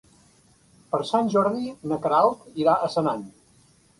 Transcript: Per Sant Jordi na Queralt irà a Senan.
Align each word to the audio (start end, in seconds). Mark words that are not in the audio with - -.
Per 0.93 0.99
Sant 1.09 1.29
Jordi 1.33 1.69
na 1.91 1.99
Queralt 2.05 2.47
irà 2.65 2.75
a 2.75 2.89
Senan. 2.97 3.23